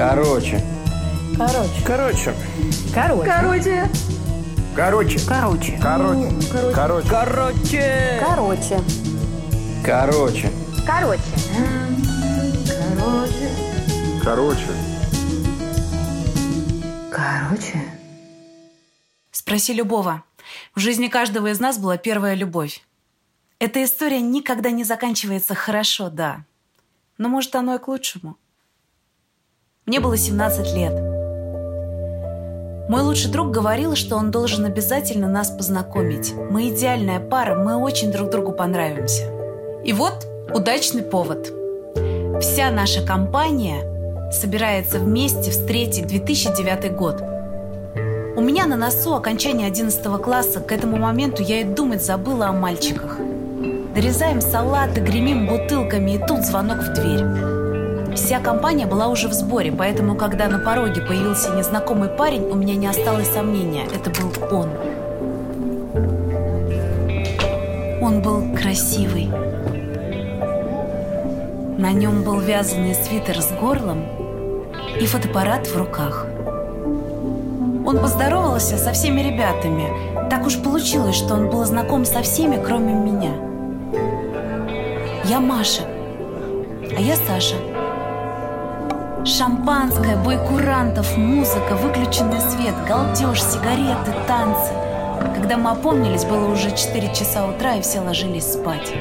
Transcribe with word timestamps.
Короче. 0.00 0.64
Короче. 1.36 1.84
Короче. 1.84 2.34
Короче. 2.94 3.28
Короче. 3.28 3.78
Короче. 4.74 5.78
Короче. 5.78 5.78
Короче. 5.82 7.08
Короче. 7.10 7.84
Короче. 8.18 8.80
Короче. 9.84 10.50
Короче. 10.86 11.20
Короче. 13.04 13.50
Короче. 14.24 14.72
Короче. 17.12 17.82
Спроси 19.32 19.74
любого. 19.74 20.24
В 20.74 20.80
жизни 20.80 21.08
каждого 21.08 21.48
из 21.48 21.60
нас 21.60 21.76
была 21.76 21.98
первая 21.98 22.34
любовь. 22.34 22.82
Эта 23.58 23.84
история 23.84 24.22
никогда 24.22 24.70
не 24.70 24.84
заканчивается 24.84 25.54
хорошо, 25.54 26.08
да. 26.08 26.46
Но 27.18 27.28
может 27.28 27.54
оно 27.54 27.74
и 27.74 27.78
к 27.78 27.86
лучшему. 27.86 28.38
Мне 29.90 29.98
было 29.98 30.16
17 30.16 30.72
лет. 30.76 30.92
Мой 32.88 33.02
лучший 33.02 33.28
друг 33.28 33.50
говорил, 33.50 33.96
что 33.96 34.14
он 34.14 34.30
должен 34.30 34.64
обязательно 34.64 35.26
нас 35.26 35.50
познакомить. 35.50 36.32
Мы 36.32 36.68
идеальная 36.68 37.18
пара, 37.18 37.56
мы 37.56 37.74
очень 37.74 38.12
друг 38.12 38.30
другу 38.30 38.52
понравимся. 38.52 39.24
И 39.82 39.92
вот 39.92 40.28
удачный 40.54 41.02
повод. 41.02 41.52
Вся 42.40 42.70
наша 42.70 43.04
компания 43.04 44.30
собирается 44.30 45.00
вместе 45.00 45.50
встретить 45.50 46.06
2009 46.06 46.94
год. 46.94 47.20
У 48.36 48.40
меня 48.42 48.66
на 48.66 48.76
носу 48.76 49.16
окончание 49.16 49.66
11 49.66 50.22
класса. 50.22 50.60
К 50.60 50.70
этому 50.70 50.98
моменту 50.98 51.42
я 51.42 51.62
и 51.62 51.64
думать 51.64 52.04
забыла 52.04 52.46
о 52.46 52.52
мальчиках. 52.52 53.18
Дорезаем 53.92 54.40
салаты, 54.40 55.00
гремим 55.00 55.48
бутылками, 55.48 56.12
и 56.12 56.18
тут 56.24 56.44
звонок 56.44 56.78
в 56.78 56.92
дверь. 56.92 57.59
Вся 58.14 58.40
компания 58.40 58.86
была 58.86 59.08
уже 59.08 59.28
в 59.28 59.32
сборе, 59.32 59.70
поэтому, 59.70 60.16
когда 60.16 60.48
на 60.48 60.58
пороге 60.58 61.00
появился 61.00 61.54
незнакомый 61.54 62.08
парень, 62.08 62.42
у 62.50 62.54
меня 62.54 62.74
не 62.74 62.86
осталось 62.86 63.28
сомнения. 63.28 63.84
Это 63.94 64.10
был 64.10 64.32
он. 64.50 64.68
Он 68.02 68.20
был 68.20 68.56
красивый. 68.56 69.28
На 71.78 71.92
нем 71.92 72.22
был 72.22 72.40
вязаный 72.40 72.94
свитер 72.94 73.40
с 73.40 73.52
горлом 73.52 74.04
и 75.00 75.06
фотоаппарат 75.06 75.66
в 75.66 75.76
руках. 75.76 76.26
Он 77.86 77.98
поздоровался 77.98 78.76
со 78.76 78.92
всеми 78.92 79.20
ребятами. 79.20 80.28
Так 80.28 80.46
уж 80.46 80.58
получилось, 80.58 81.16
что 81.16 81.34
он 81.34 81.48
был 81.48 81.64
знаком 81.64 82.04
со 82.04 82.22
всеми, 82.22 82.62
кроме 82.62 82.92
меня. 82.92 83.32
Я 85.24 85.40
Маша, 85.40 85.82
а 86.96 87.00
я 87.00 87.16
Саша. 87.16 87.56
Шампанское, 89.22 90.16
бой 90.16 90.38
курантов, 90.48 91.14
музыка, 91.18 91.76
выключенный 91.76 92.40
свет, 92.40 92.74
галдеж, 92.88 93.42
сигареты, 93.42 94.14
танцы. 94.26 94.72
Когда 95.34 95.58
мы 95.58 95.72
опомнились, 95.72 96.24
было 96.24 96.50
уже 96.50 96.70
4 96.70 97.14
часа 97.14 97.46
утра, 97.46 97.74
и 97.74 97.82
все 97.82 98.00
ложились 98.00 98.50
спать. 98.50 98.94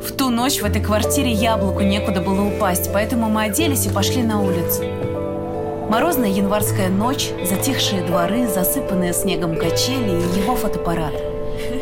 В 0.00 0.12
ту 0.16 0.30
ночь 0.30 0.60
в 0.60 0.64
этой 0.64 0.80
квартире 0.80 1.32
яблоку 1.32 1.80
некуда 1.80 2.20
было 2.20 2.46
упасть, 2.46 2.92
поэтому 2.92 3.28
мы 3.28 3.42
оделись 3.42 3.86
и 3.86 3.90
пошли 3.90 4.22
на 4.22 4.40
улицу. 4.40 4.84
Морозная 5.90 6.30
январская 6.30 6.90
ночь, 6.90 7.30
затихшие 7.44 8.04
дворы, 8.04 8.46
засыпанные 8.46 9.12
снегом 9.12 9.56
качели 9.56 10.10
и 10.10 10.38
его 10.38 10.54
фотоаппарат. 10.54 11.14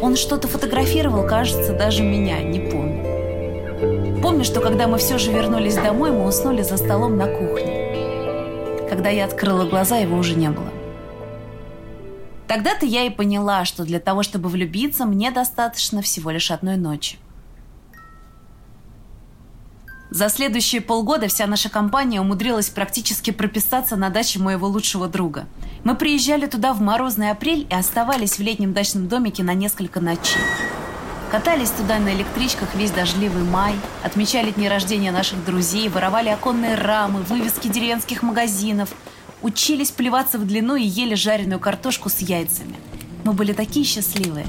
Он 0.00 0.16
что-то 0.16 0.48
фотографировал, 0.48 1.26
кажется, 1.26 1.74
даже 1.74 2.02
меня, 2.02 2.40
не 2.40 2.60
помню. 2.60 2.87
Помню, 4.28 4.44
что 4.44 4.60
когда 4.60 4.86
мы 4.86 4.98
все 4.98 5.16
же 5.16 5.32
вернулись 5.32 5.76
домой, 5.76 6.10
мы 6.10 6.26
уснули 6.26 6.60
за 6.60 6.76
столом 6.76 7.16
на 7.16 7.26
кухне. 7.28 8.86
Когда 8.90 9.08
я 9.08 9.24
открыла 9.24 9.64
глаза, 9.64 9.96
его 9.96 10.18
уже 10.18 10.34
не 10.34 10.50
было. 10.50 10.68
Тогда-то 12.46 12.84
я 12.84 13.04
и 13.04 13.10
поняла, 13.10 13.64
что 13.64 13.84
для 13.84 14.00
того, 14.00 14.22
чтобы 14.22 14.50
влюбиться, 14.50 15.06
мне 15.06 15.30
достаточно 15.30 16.02
всего 16.02 16.30
лишь 16.30 16.50
одной 16.50 16.76
ночи. 16.76 17.16
За 20.10 20.28
следующие 20.28 20.82
полгода 20.82 21.28
вся 21.28 21.46
наша 21.46 21.70
компания 21.70 22.20
умудрилась 22.20 22.68
практически 22.68 23.30
прописаться 23.30 23.96
на 23.96 24.10
даче 24.10 24.40
моего 24.40 24.68
лучшего 24.68 25.08
друга. 25.08 25.46
Мы 25.84 25.94
приезжали 25.94 26.44
туда 26.44 26.74
в 26.74 26.82
морозный 26.82 27.30
апрель 27.30 27.66
и 27.70 27.74
оставались 27.74 28.36
в 28.36 28.40
летнем 28.40 28.74
дачном 28.74 29.08
домике 29.08 29.42
на 29.42 29.54
несколько 29.54 30.00
ночей. 30.00 30.42
Катались 31.30 31.70
туда 31.70 31.98
на 31.98 32.14
электричках 32.14 32.74
весь 32.74 32.90
дождливый 32.90 33.42
май, 33.42 33.74
отмечали 34.02 34.50
дни 34.50 34.66
рождения 34.66 35.12
наших 35.12 35.44
друзей, 35.44 35.90
воровали 35.90 36.30
оконные 36.30 36.74
рамы, 36.74 37.20
вывески 37.20 37.68
деревенских 37.68 38.22
магазинов, 38.22 38.88
учились 39.42 39.90
плеваться 39.90 40.38
в 40.38 40.46
длину 40.46 40.76
и 40.76 40.82
ели 40.82 41.14
жареную 41.14 41.60
картошку 41.60 42.08
с 42.08 42.20
яйцами. 42.20 42.76
Мы 43.24 43.34
были 43.34 43.52
такие 43.52 43.84
счастливые. 43.84 44.46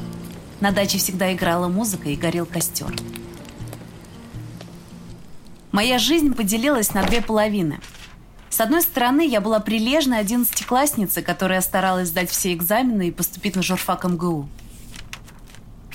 На 0.62 0.72
даче 0.72 1.00
всегда 1.00 1.34
играла 1.34 1.68
музыка 1.68 2.08
и 2.08 2.16
горел 2.16 2.46
костер. 2.46 2.94
Моя 5.74 6.00
жизнь 6.00 6.34
поделилась 6.34 6.94
на 6.94 7.04
две 7.04 7.22
половины. 7.22 7.82
С 8.50 8.62
одной 8.62 8.82
стороны, 8.84 9.28
я 9.28 9.42
была 9.42 9.60
прилежной 9.60 10.20
одиннадцатиклассницей, 10.20 11.24
которая 11.24 11.60
старалась 11.60 12.08
сдать 12.08 12.30
все 12.30 12.54
экзамены 12.54 13.10
и 13.10 13.12
поступить 13.12 13.58
на 13.58 13.64
журфак 13.64 14.06
МГУ. 14.06 14.48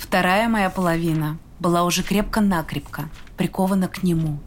Вторая 0.07 0.47
моя 0.47 0.69
половина 0.69 1.37
была 1.59 1.83
уже 1.83 2.03
крепко-накрепко 2.03 3.09
прикована 3.37 3.87
к 3.87 4.03
нему. 4.03 4.39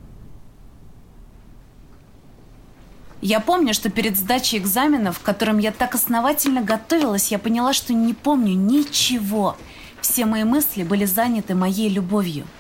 Я 3.21 3.41
помню, 3.41 3.75
что 3.75 3.91
перед 3.91 4.17
сдачей 4.17 4.59
экзаменов, 4.59 5.19
к 5.19 5.23
которым 5.23 5.59
я 5.59 5.73
так 5.73 5.95
основательно 5.95 6.63
готовилась, 6.63 7.31
я 7.31 7.39
поняла, 7.39 7.73
что 7.73 7.93
не 7.93 8.15
помню 8.15 8.55
ничего. 8.55 9.57
Все 10.01 10.27
мои 10.27 10.45
мысли 10.45 10.85
были 10.85 11.05
заняты 11.05 11.55
моей 11.55 11.89
любовью– 11.89 12.47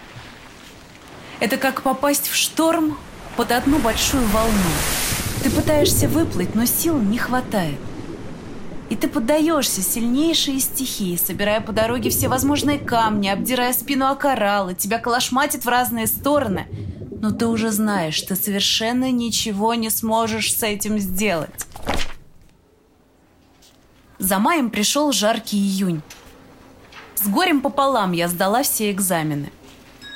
это 1.40 1.56
как 1.56 1.82
попасть 1.82 2.26
в 2.26 2.34
шторм 2.34 2.98
под 3.36 3.52
одну 3.52 3.78
большую 3.78 4.26
волну. 4.26 4.52
Ты 5.42 5.50
пытаешься 5.50 6.08
выплыть, 6.08 6.56
но 6.56 6.64
сил 6.64 6.98
не 6.98 7.16
хватает. 7.16 7.78
И 8.90 8.96
ты 8.96 9.08
поддаешься 9.08 9.82
сильнейшей 9.82 10.60
стихии, 10.60 11.16
собирая 11.16 11.60
по 11.60 11.72
дороге 11.72 12.10
все 12.10 12.28
возможные 12.28 12.78
камни, 12.78 13.28
обдирая 13.28 13.72
спину 13.72 14.06
о 14.06 14.14
кораллы, 14.14 14.74
тебя 14.74 14.98
колошматит 14.98 15.64
в 15.64 15.68
разные 15.68 16.06
стороны. 16.06 16.66
Но 17.20 17.30
ты 17.32 17.46
уже 17.46 17.70
знаешь, 17.70 18.20
ты 18.22 18.34
совершенно 18.36 19.10
ничего 19.10 19.74
не 19.74 19.90
сможешь 19.90 20.54
с 20.54 20.62
этим 20.62 20.98
сделать. 20.98 21.66
За 24.18 24.38
маем 24.38 24.70
пришел 24.70 25.12
жаркий 25.12 25.58
июнь. 25.58 26.00
С 27.14 27.28
горем 27.28 27.60
пополам 27.60 28.12
я 28.12 28.28
сдала 28.28 28.62
все 28.62 28.90
экзамены 28.90 29.50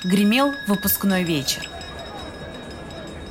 гремел 0.04 0.52
выпускной 0.66 1.22
вечер. 1.22 1.68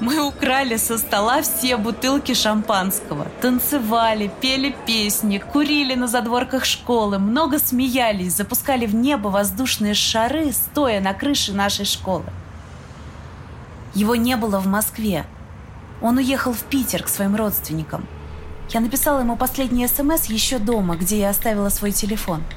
Мы 0.01 0.19
украли 0.19 0.77
со 0.77 0.97
стола 0.97 1.43
все 1.43 1.77
бутылки 1.77 2.33
шампанского, 2.33 3.27
танцевали, 3.39 4.31
пели 4.41 4.75
песни, 4.87 5.37
курили 5.37 5.93
на 5.93 6.07
задворках 6.07 6.65
школы, 6.65 7.19
много 7.19 7.59
смеялись, 7.59 8.33
запускали 8.35 8.87
в 8.87 8.95
небо 8.95 9.27
воздушные 9.27 9.93
шары, 9.93 10.53
стоя 10.53 11.01
на 11.01 11.13
крыше 11.13 11.53
нашей 11.53 11.85
школы. 11.85 12.25
Его 13.93 14.15
не 14.15 14.35
было 14.37 14.57
в 14.57 14.65
Москве. 14.65 15.23
Он 16.01 16.17
уехал 16.17 16.51
в 16.51 16.63
Питер 16.63 17.03
к 17.03 17.07
своим 17.07 17.35
родственникам. 17.35 18.07
Я 18.71 18.79
написала 18.79 19.19
ему 19.19 19.35
последний 19.35 19.87
СМС 19.87 20.25
еще 20.25 20.57
дома, 20.57 20.95
где 20.95 21.19
я 21.19 21.29
оставила 21.29 21.69
свой 21.69 21.91
телефон– 21.91 22.43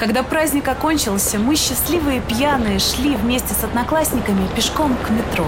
когда 0.00 0.22
праздник 0.22 0.66
окончился, 0.66 1.38
мы 1.38 1.56
счастливые 1.56 2.22
пьяные 2.22 2.78
шли 2.78 3.16
вместе 3.16 3.52
с 3.52 3.62
одноклассниками 3.62 4.48
пешком 4.56 4.96
к 4.96 5.10
метро. 5.10 5.44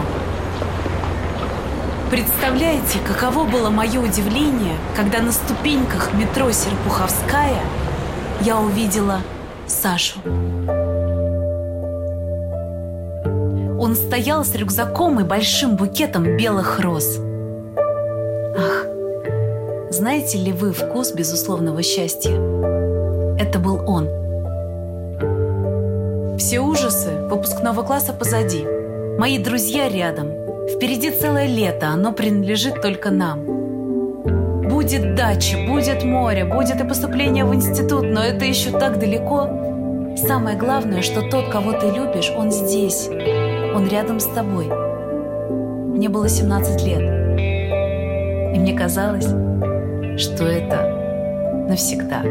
Представляете, 2.11 2.99
каково 2.99 3.45
было 3.45 3.71
мое 3.71 3.99
удивление, 3.99 4.77
когда 4.95 5.23
на 5.23 5.33
ступеньках 5.33 6.13
метро 6.13 6.53
Серпуховская 6.53 7.63
я 8.43 8.59
увидела 8.59 9.21
Сашу. 9.67 10.21
Он 13.81 13.97
стоял 13.97 14.45
с 14.45 14.55
рюкзаком 14.55 15.19
и 15.19 15.25
большим 15.25 15.77
букетом 15.77 16.37
белых 16.37 16.79
роз. 16.79 17.19
Ах, 18.59 18.85
знаете 19.89 20.37
ли 20.37 20.53
вы 20.53 20.75
вкус 20.75 21.13
безусловного 21.13 21.83
счастья? 21.83 22.33
Это 23.39 23.59
был 23.59 23.83
он– 23.89 24.11
все 26.39 26.61
ужасы 26.61 27.27
выпускного 27.29 27.83
класса 27.83 28.13
позади. 28.13 28.65
Мои 29.19 29.39
друзья 29.39 29.89
рядом. 29.89 30.29
Впереди 30.69 31.11
целое 31.11 31.47
лето, 31.47 31.89
оно 31.89 32.13
принадлежит 32.13 32.81
только 32.81 33.11
нам. 33.11 33.45
Будет 34.69 35.15
дача, 35.15 35.59
будет 35.69 36.03
море, 36.03 36.45
будет 36.45 36.81
и 36.81 36.85
поступление 36.85 37.45
в 37.45 37.55
институт, 37.55 38.05
но 38.05 38.23
это 38.23 38.45
еще 38.45 38.71
так 38.71 38.99
далеко. 38.99 40.15
Самое 40.17 40.57
главное, 40.57 41.03
что 41.03 41.23
тот, 41.23 41.51
кого 41.51 41.73
ты 41.73 41.87
любишь, 41.87 42.33
он 42.37 42.51
здесь. 42.51 43.09
Он 43.75 43.87
рядом 43.89 44.19
с 44.19 44.27
тобой. 44.27 44.67
мне 44.67 46.09
было 46.09 46.29
17 46.29 46.83
лет. 46.85 47.01
И 48.55 48.59
мне 48.59 48.77
казалось, 48.77 49.29
что 50.19 50.45
это 50.45 51.67
навсегда. 51.69 52.23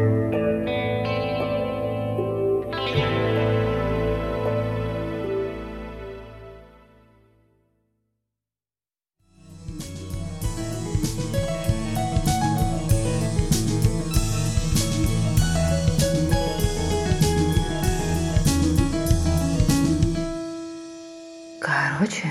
Короче, 21.98 22.30